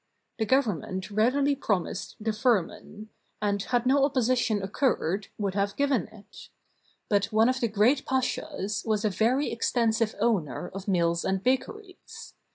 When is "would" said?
5.37-5.53